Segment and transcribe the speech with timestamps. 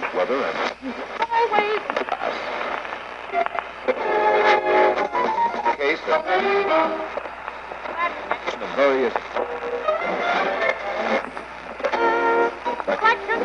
[0.00, 0.56] Time, weather, and
[1.32, 1.80] Always.
[5.76, 6.24] case of
[8.60, 9.14] the various
[12.98, 13.42] Question.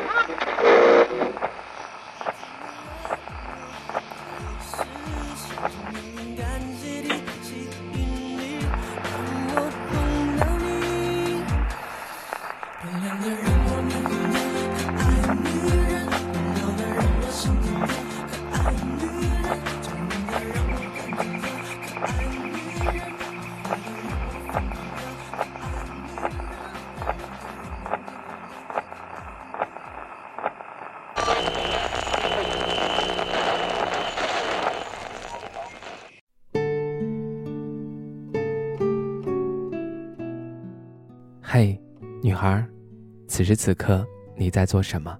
[43.38, 44.04] 此时此刻
[44.36, 45.16] 你在做什么？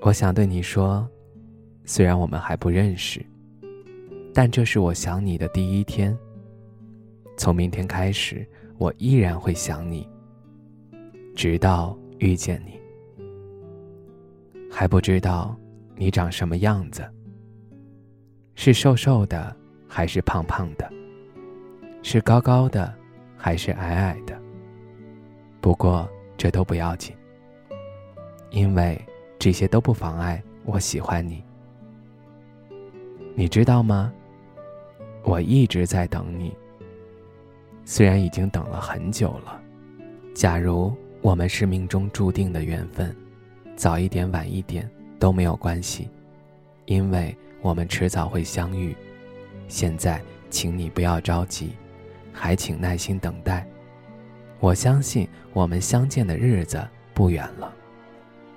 [0.00, 1.08] 我想对你说，
[1.86, 3.24] 虽然我们还不认识，
[4.34, 6.14] 但这是我想你的第一天。
[7.38, 8.46] 从明天开始，
[8.76, 10.06] 我依然会想你，
[11.34, 12.78] 直到遇见你。
[14.70, 15.56] 还不知道
[15.94, 17.02] 你长什么样子，
[18.54, 19.56] 是瘦瘦的
[19.88, 20.86] 还是胖胖的？
[22.02, 22.94] 是高高的
[23.38, 24.38] 还是矮矮的？
[25.62, 27.14] 不过这都不要紧，
[28.50, 29.00] 因为
[29.38, 31.42] 这些都不妨碍我喜欢你。
[33.34, 34.12] 你知道吗？
[35.22, 36.56] 我一直在等你，
[37.84, 39.60] 虽然已经等了很久了。
[40.34, 43.14] 假如我们是命中注定的缘分，
[43.74, 44.88] 早一点晚一点
[45.18, 46.08] 都没有关系，
[46.84, 48.94] 因为我们迟早会相遇。
[49.68, 51.72] 现在，请你不要着急，
[52.32, 53.66] 还请耐心等待。
[54.58, 57.72] 我相信我们相见的日子不远了。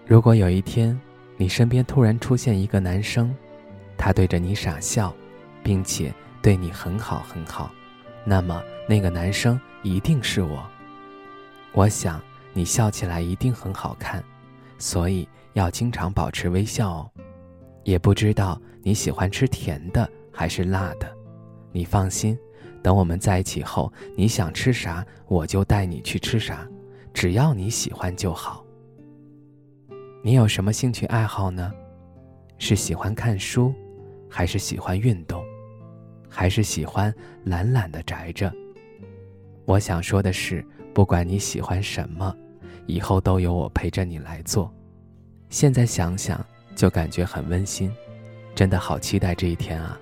[0.06, 1.00] 如果有一天，
[1.38, 3.34] 你身边突然出现一个男生，
[3.98, 5.14] 他对着你傻笑，
[5.64, 7.72] 并且对你很好很好，
[8.26, 10.66] 那么那个男生一定是我。
[11.74, 12.20] 我想
[12.54, 14.24] 你笑起来一定很好看，
[14.78, 17.12] 所以要经常保持微笑哦。
[17.84, 21.12] 也不知道你喜欢吃甜的还是辣的，
[21.72, 22.38] 你放心。
[22.82, 26.68] 等我们在一起后，你想吃啥，我就带你去吃啥，
[27.14, 28.66] 只要你喜欢就好。
[30.24, 31.72] 你有什么兴趣爱好呢？
[32.58, 33.74] 是喜欢看书，
[34.30, 35.44] 还是喜欢运动，
[36.28, 37.14] 还是喜欢
[37.46, 38.52] 懒懒的宅着？
[39.66, 42.36] 我想说的是，不管你喜欢什么，
[42.86, 44.74] 以后都有我陪着你来做。
[45.50, 46.46] 现在想想
[46.76, 47.92] 就感觉很温馨，
[48.54, 49.98] 真的好期待这一天啊！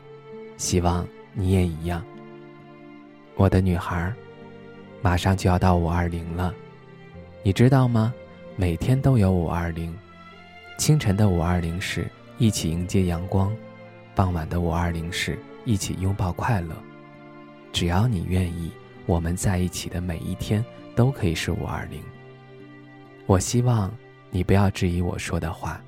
[0.57, 2.03] 希望你也一样。
[3.37, 4.11] 我的女孩，
[4.99, 6.51] 马上就要到五二零了，
[7.43, 8.11] 你知道吗？
[8.55, 9.95] 每天都有五二零，
[10.79, 12.09] 清晨的五二零是
[12.39, 13.55] 一起迎接阳光，
[14.15, 16.75] 傍晚的五二零是一起拥抱快乐。
[17.71, 18.71] 只要你愿意，
[19.05, 20.65] 我们在一起的每一天
[20.95, 22.01] 都可以是五二零。
[23.27, 23.93] 我希望
[24.31, 25.79] 你不要质疑我说的话，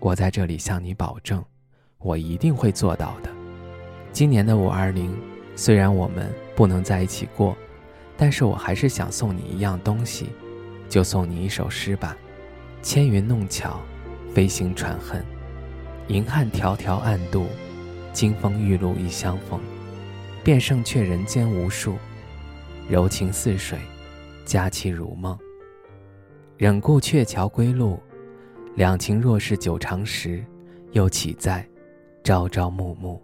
[0.00, 1.44] 我在这里向你保证，
[1.98, 3.28] 我一定会做到的。
[4.12, 5.14] 今年的五二零。
[5.56, 7.56] 虽然我们不能在一起过，
[8.16, 10.30] 但是我还是想送你一样东西，
[10.88, 12.16] 就送你一首诗吧。
[12.82, 13.80] 纤云弄巧，
[14.32, 15.24] 飞星传恨，
[16.08, 17.46] 银汉迢迢暗度，
[18.12, 19.58] 金风玉露一相逢，
[20.44, 21.96] 便胜却人间无数。
[22.86, 23.78] 柔情似水，
[24.44, 25.38] 佳期如梦。
[26.58, 27.98] 忍顾鹊桥归路，
[28.76, 30.44] 两情若是久长时，
[30.92, 31.66] 又岂在
[32.22, 33.23] 朝朝暮暮。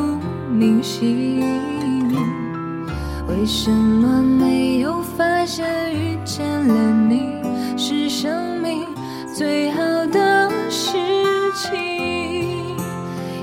[0.61, 1.41] 明星。
[3.27, 6.75] 为什么没有发现遇见了
[7.09, 7.41] 你
[7.75, 8.85] 是生命
[9.35, 9.81] 最好
[10.11, 10.99] 的事
[11.55, 12.77] 情？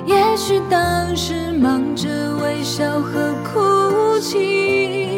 [0.07, 5.18] 也许当时忙着微笑和哭泣，